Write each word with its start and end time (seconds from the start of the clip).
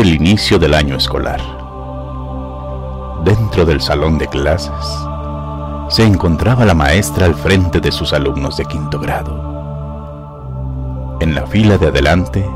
el 0.00 0.14
inicio 0.14 0.58
del 0.58 0.74
año 0.74 0.96
escolar. 0.96 1.40
Dentro 3.24 3.64
del 3.64 3.80
salón 3.80 4.18
de 4.18 4.26
clases 4.26 4.70
se 5.88 6.04
encontraba 6.04 6.64
la 6.64 6.74
maestra 6.74 7.26
al 7.26 7.34
frente 7.34 7.80
de 7.80 7.90
sus 7.90 8.12
alumnos 8.12 8.56
de 8.56 8.66
quinto 8.66 8.98
grado. 8.98 9.56
En 11.20 11.34
la 11.34 11.46
fila 11.46 11.78
de 11.78 11.86
adelante, 11.86 12.46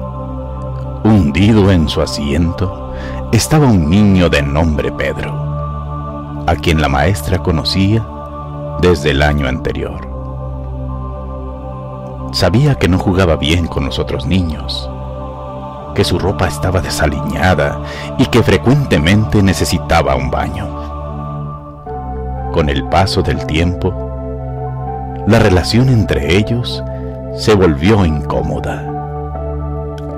hundido 1.03 1.71
en 1.71 1.89
su 1.89 2.03
asiento, 2.03 2.93
estaba 3.33 3.67
un 3.67 3.89
niño 3.89 4.29
de 4.29 4.43
nombre 4.43 4.93
Pedro, 4.93 6.45
a 6.47 6.55
quien 6.57 6.83
la 6.83 6.89
maestra 6.89 7.39
conocía 7.39 8.07
desde 8.83 9.13
el 9.13 9.23
año 9.23 9.49
anterior. 9.49 10.09
Sabía 12.33 12.75
que 12.75 12.89
no 12.89 12.99
jugaba 12.99 13.37
bien 13.37 13.67
con 13.67 13.87
los 13.87 13.99
otros 13.99 14.27
niños, 14.27 14.91
que 16.01 16.05
su 16.07 16.19
ropa 16.19 16.49
estaba 16.49 16.81
desaliñada 16.81 17.79
y 18.17 18.25
que 18.25 18.43
frecuentemente 18.43 19.43
necesitaba 19.43 20.17
un 20.17 20.31
baño. 20.31 20.67
Con 22.55 22.71
el 22.71 22.89
paso 22.89 23.21
del 23.21 23.45
tiempo, 23.45 23.93
la 25.27 25.39
relación 25.39 25.91
entre 25.91 26.39
ellos 26.39 26.83
se 27.35 27.55
volvió 27.55 28.07
incómoda, 28.07 28.83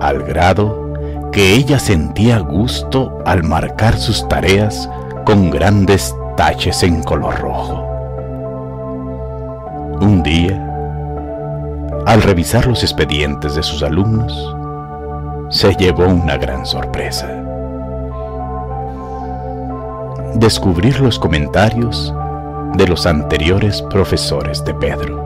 al 0.00 0.22
grado 0.22 0.92
que 1.32 1.52
ella 1.52 1.80
sentía 1.80 2.38
gusto 2.38 3.18
al 3.26 3.42
marcar 3.42 3.96
sus 3.96 4.28
tareas 4.28 4.88
con 5.26 5.50
grandes 5.50 6.14
taches 6.36 6.84
en 6.84 7.02
color 7.02 7.40
rojo. 7.40 7.84
Un 10.00 10.22
día, 10.22 10.64
al 12.06 12.22
revisar 12.22 12.68
los 12.68 12.84
expedientes 12.84 13.56
de 13.56 13.64
sus 13.64 13.82
alumnos, 13.82 14.61
se 15.52 15.74
llevó 15.74 16.06
una 16.06 16.38
gran 16.38 16.64
sorpresa. 16.64 17.28
Descubrir 20.34 20.98
los 20.98 21.18
comentarios 21.18 22.12
de 22.72 22.88
los 22.88 23.04
anteriores 23.04 23.82
profesores 23.82 24.64
de 24.64 24.72
Pedro. 24.72 25.22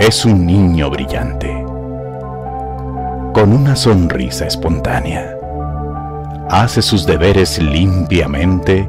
Es 0.00 0.24
un 0.24 0.46
niño 0.46 0.88
brillante, 0.88 1.52
con 3.34 3.52
una 3.52 3.76
sonrisa 3.76 4.46
espontánea. 4.46 5.36
Hace 6.48 6.80
sus 6.80 7.04
deberes 7.04 7.62
limpiamente 7.62 8.88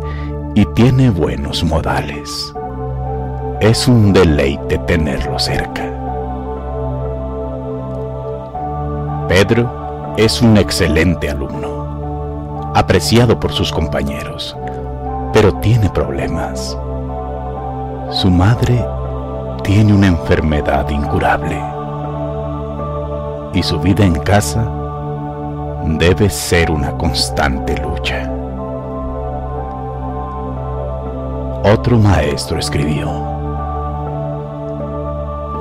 y 0.56 0.66
tiene 0.76 1.10
buenos 1.10 1.66
modales. 1.66 2.54
Es 3.60 3.86
un 3.90 4.14
deleite 4.14 4.78
tenerlo 4.78 5.38
cerca. 5.38 5.99
Pedro 9.30 10.16
es 10.18 10.42
un 10.42 10.58
excelente 10.58 11.30
alumno, 11.30 12.72
apreciado 12.74 13.40
por 13.40 13.52
sus 13.52 13.72
compañeros, 13.72 14.58
pero 15.32 15.54
tiene 15.60 15.88
problemas. 15.92 16.76
Su 18.10 18.32
madre 18.32 18.84
tiene 19.64 19.94
una 19.94 20.08
enfermedad 20.08 20.90
incurable 20.90 21.62
y 23.54 23.62
su 23.62 23.80
vida 23.80 24.04
en 24.04 24.16
casa 24.16 24.68
debe 25.86 26.28
ser 26.32 26.72
una 26.72 26.98
constante 26.98 27.78
lucha. 27.78 28.28
Otro 31.72 32.00
maestro 32.00 32.58
escribió, 32.58 33.12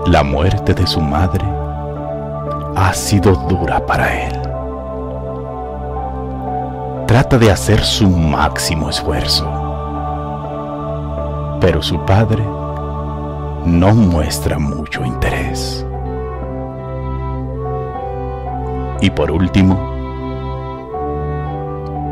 la 0.06 0.22
muerte 0.22 0.72
de 0.72 0.86
su 0.86 1.02
madre 1.02 1.57
ha 2.80 2.94
sido 2.94 3.34
dura 3.34 3.84
para 3.84 4.28
él. 4.28 4.40
Trata 7.08 7.36
de 7.36 7.50
hacer 7.50 7.80
su 7.80 8.08
máximo 8.08 8.88
esfuerzo, 8.88 9.50
pero 11.60 11.82
su 11.82 11.98
padre 12.06 12.44
no 13.64 13.94
muestra 13.94 14.60
mucho 14.60 15.04
interés. 15.04 15.84
Y 19.00 19.10
por 19.10 19.32
último, 19.32 19.76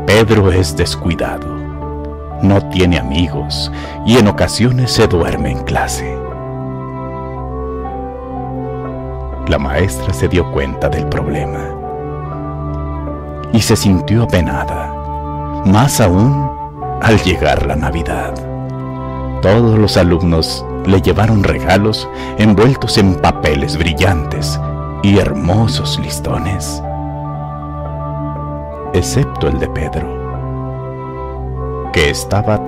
Pedro 0.05 0.51
es 0.51 0.75
descuidado, 0.75 1.47
no 2.41 2.61
tiene 2.69 2.99
amigos 2.99 3.71
y 4.05 4.17
en 4.17 4.27
ocasiones 4.27 4.91
se 4.91 5.07
duerme 5.07 5.51
en 5.51 5.63
clase. 5.63 6.26
La 9.47 9.57
maestra 9.57 10.13
se 10.13 10.27
dio 10.27 10.51
cuenta 10.51 10.89
del 10.89 11.07
problema 11.07 11.59
y 13.53 13.61
se 13.61 13.75
sintió 13.75 14.23
apenada, 14.23 14.93
más 15.65 16.01
aún 16.01 16.51
al 17.01 17.19
llegar 17.21 17.65
la 17.65 17.75
Navidad. 17.75 18.33
Todos 19.41 19.77
los 19.79 19.97
alumnos 19.97 20.65
le 20.85 21.01
llevaron 21.01 21.43
regalos 21.43 22.09
envueltos 22.37 22.97
en 22.97 23.15
papeles 23.15 23.77
brillantes 23.77 24.59
y 25.03 25.19
hermosos 25.19 25.99
listones, 25.99 26.83
excepto 28.93 29.47
el 29.47 29.59
de 29.59 29.69
Pedro, 29.69 30.07
que 31.93 32.09
estaba 32.09 32.59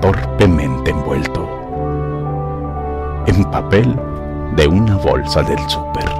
torpemente 0.00 0.90
envuelto 0.90 1.48
en 3.26 3.44
papel 3.50 3.98
de 4.56 4.66
una 4.66 4.96
bolsa 4.96 5.42
del 5.42 5.58
súper. 5.68 6.17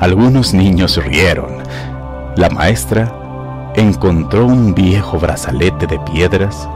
Algunos 0.00 0.54
niños 0.54 0.96
rieron. 1.04 1.58
La 2.36 2.48
maestra 2.50 3.72
encontró 3.74 4.46
un 4.46 4.74
viejo 4.74 5.18
brazalete 5.18 5.86
de 5.86 5.98
piedras 6.00 6.68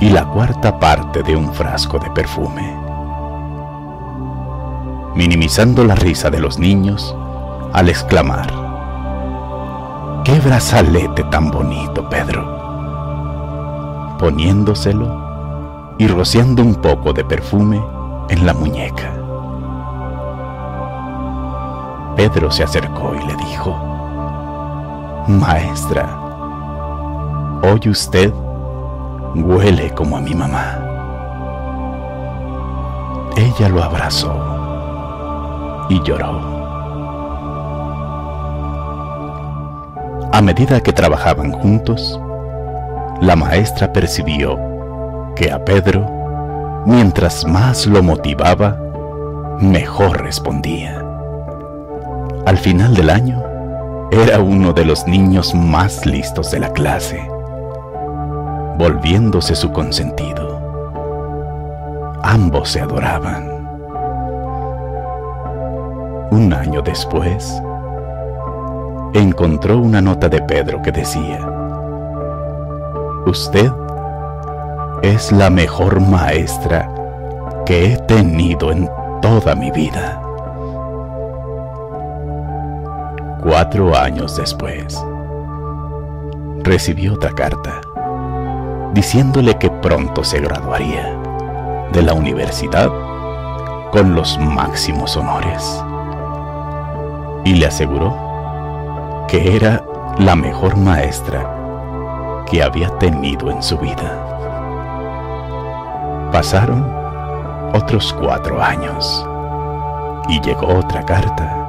y 0.00 0.10
la 0.10 0.24
cuarta 0.26 0.78
parte 0.78 1.22
de 1.22 1.36
un 1.36 1.52
frasco 1.54 1.98
de 1.98 2.10
perfume. 2.10 2.76
Minimizando 5.14 5.84
la 5.84 5.94
risa 5.94 6.30
de 6.30 6.40
los 6.40 6.58
niños 6.58 7.16
al 7.72 7.88
exclamar, 7.88 8.52
¡Qué 10.24 10.38
brazalete 10.40 11.24
tan 11.24 11.50
bonito, 11.50 12.08
Pedro! 12.08 12.60
poniéndoselo 14.20 15.94
y 15.98 16.06
rociando 16.06 16.62
un 16.62 16.74
poco 16.74 17.14
de 17.14 17.24
perfume 17.24 17.82
en 18.28 18.44
la 18.44 18.52
muñeca. 18.52 19.19
Pedro 22.20 22.50
se 22.50 22.62
acercó 22.62 23.14
y 23.14 23.26
le 23.26 23.34
dijo, 23.36 23.74
Maestra, 25.26 26.06
hoy 27.62 27.80
usted 27.88 28.30
huele 29.34 29.90
como 29.94 30.18
a 30.18 30.20
mi 30.20 30.34
mamá. 30.34 30.76
Ella 33.38 33.70
lo 33.70 33.82
abrazó 33.82 34.34
y 35.88 35.98
lloró. 36.02 36.42
A 40.30 40.42
medida 40.42 40.82
que 40.82 40.92
trabajaban 40.92 41.52
juntos, 41.52 42.20
la 43.22 43.34
maestra 43.34 43.94
percibió 43.94 44.58
que 45.36 45.50
a 45.50 45.64
Pedro, 45.64 46.06
mientras 46.84 47.46
más 47.46 47.86
lo 47.86 48.02
motivaba, 48.02 48.76
mejor 49.58 50.20
respondía. 50.20 50.99
Al 52.50 52.58
final 52.58 52.96
del 52.96 53.10
año, 53.10 53.44
era 54.10 54.40
uno 54.40 54.72
de 54.72 54.84
los 54.84 55.06
niños 55.06 55.54
más 55.54 56.04
listos 56.04 56.50
de 56.50 56.58
la 56.58 56.72
clase, 56.72 57.24
volviéndose 58.76 59.54
su 59.54 59.70
consentido. 59.70 60.58
Ambos 62.24 62.70
se 62.70 62.80
adoraban. 62.80 63.48
Un 66.32 66.52
año 66.52 66.82
después, 66.82 67.62
encontró 69.14 69.78
una 69.78 70.00
nota 70.00 70.28
de 70.28 70.42
Pedro 70.42 70.82
que 70.82 70.90
decía, 70.90 71.38
Usted 73.26 73.70
es 75.02 75.30
la 75.30 75.50
mejor 75.50 76.00
maestra 76.00 76.92
que 77.64 77.92
he 77.92 77.96
tenido 77.96 78.72
en 78.72 78.90
toda 79.22 79.54
mi 79.54 79.70
vida. 79.70 80.20
Cuatro 83.50 83.98
años 83.98 84.36
después, 84.36 85.04
recibió 86.62 87.14
otra 87.14 87.32
carta 87.32 87.80
diciéndole 88.94 89.58
que 89.58 89.68
pronto 89.68 90.22
se 90.22 90.38
graduaría 90.38 91.18
de 91.92 92.00
la 92.00 92.14
universidad 92.14 92.88
con 93.90 94.14
los 94.14 94.38
máximos 94.38 95.16
honores. 95.16 95.84
Y 97.44 97.54
le 97.54 97.66
aseguró 97.66 99.26
que 99.26 99.56
era 99.56 99.84
la 100.20 100.36
mejor 100.36 100.76
maestra 100.76 102.44
que 102.48 102.62
había 102.62 102.96
tenido 102.98 103.50
en 103.50 103.64
su 103.64 103.76
vida. 103.78 104.16
Pasaron 106.30 106.88
otros 107.74 108.12
cuatro 108.12 108.62
años 108.62 109.26
y 110.28 110.40
llegó 110.40 110.68
otra 110.68 111.04
carta 111.04 111.59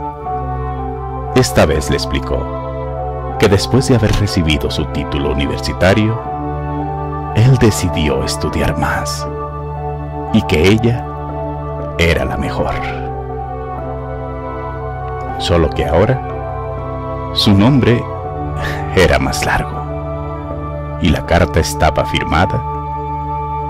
Esta 1.36 1.66
vez 1.66 1.90
le 1.90 1.96
explicó 1.96 3.38
que 3.40 3.48
después 3.48 3.88
de 3.88 3.96
haber 3.96 4.12
recibido 4.20 4.70
su 4.70 4.86
título 4.88 5.32
universitario, 5.32 6.20
él 7.36 7.58
decidió 7.58 8.24
estudiar 8.24 8.78
más 8.78 9.28
y 10.34 10.42
que 10.44 10.68
ella 10.68 11.06
era 11.98 12.26
la 12.26 12.38
mejor. 12.38 12.76
Solo 15.40 15.70
que 15.70 15.86
ahora 15.86 17.32
su 17.34 17.54
nombre 17.54 18.04
era 18.96 19.18
más 19.18 19.46
largo 19.46 21.00
y 21.02 21.10
la 21.10 21.26
carta 21.26 21.60
estaba 21.60 22.06
firmada 22.06 22.62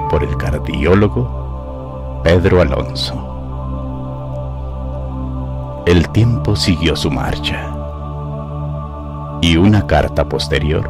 por 0.10 0.24
el 0.24 0.36
cardiólogo 0.36 2.22
Pedro 2.24 2.62
Alonso. 2.62 3.31
El 5.86 6.10
tiempo 6.10 6.56
siguió 6.56 6.96
su 6.96 7.10
marcha 7.10 7.68
y 9.42 9.58
una 9.58 9.88
carta 9.88 10.24
posterior, 10.26 10.88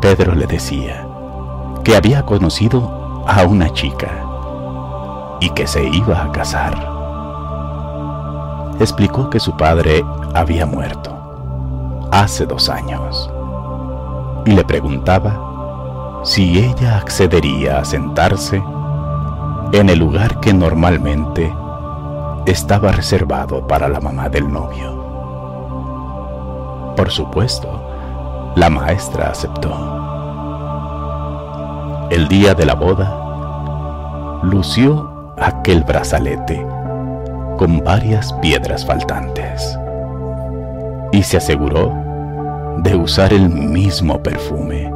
Pedro 0.00 0.34
le 0.34 0.46
decía 0.46 1.06
que 1.84 1.96
había 1.96 2.24
conocido 2.24 3.24
a 3.28 3.44
una 3.44 3.70
chica 3.74 4.24
y 5.40 5.50
que 5.50 5.66
se 5.66 5.86
iba 5.86 6.24
a 6.24 6.32
casar. 6.32 6.72
Explicó 8.80 9.28
que 9.28 9.38
su 9.38 9.54
padre 9.54 10.02
había 10.34 10.64
muerto 10.64 12.08
hace 12.10 12.46
dos 12.46 12.70
años 12.70 13.30
y 14.46 14.52
le 14.52 14.64
preguntaba 14.64 16.22
si 16.24 16.58
ella 16.58 16.96
accedería 16.96 17.80
a 17.80 17.84
sentarse 17.84 18.62
en 19.72 19.90
el 19.90 19.98
lugar 19.98 20.40
que 20.40 20.54
normalmente 20.54 21.54
estaba 22.46 22.92
reservado 22.92 23.66
para 23.66 23.88
la 23.88 24.00
mamá 24.00 24.28
del 24.28 24.50
novio. 24.50 25.00
Por 26.96 27.10
supuesto, 27.10 27.68
la 28.56 28.68
maestra 28.68 29.30
aceptó. 29.30 29.70
El 32.10 32.28
día 32.28 32.54
de 32.54 32.66
la 32.66 32.74
boda, 32.74 34.40
lució 34.42 35.34
aquel 35.38 35.84
brazalete 35.84 36.66
con 37.56 37.78
varias 37.84 38.32
piedras 38.34 38.84
faltantes 38.84 39.78
y 41.12 41.22
se 41.22 41.36
aseguró 41.36 41.92
de 42.78 42.96
usar 42.96 43.32
el 43.32 43.48
mismo 43.48 44.22
perfume 44.22 44.90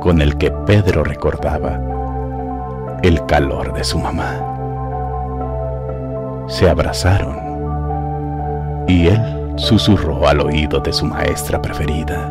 con 0.00 0.20
el 0.20 0.36
que 0.36 0.50
Pedro 0.50 1.04
recordaba 1.04 1.78
el 3.02 3.24
calor 3.26 3.72
de 3.72 3.84
su 3.84 3.98
mamá. 3.98 4.61
Se 6.52 6.68
abrazaron 6.68 8.84
y 8.86 9.06
él 9.06 9.54
susurró 9.56 10.28
al 10.28 10.40
oído 10.40 10.80
de 10.80 10.92
su 10.92 11.06
maestra 11.06 11.62
preferida. 11.62 12.30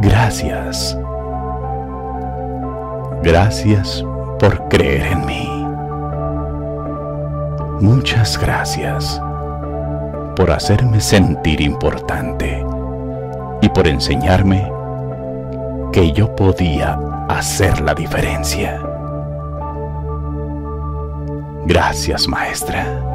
Gracias. 0.00 0.96
Gracias 3.24 4.04
por 4.38 4.68
creer 4.68 5.02
en 5.02 5.26
mí. 5.26 5.66
Muchas 7.80 8.38
gracias 8.38 9.20
por 10.36 10.52
hacerme 10.52 11.00
sentir 11.00 11.60
importante 11.60 12.64
y 13.62 13.68
por 13.70 13.88
enseñarme 13.88 14.70
que 15.92 16.12
yo 16.12 16.36
podía 16.36 16.96
hacer 17.28 17.80
la 17.80 17.94
diferencia. 17.94 18.93
Gracias, 21.66 22.28
maestra. 22.28 23.13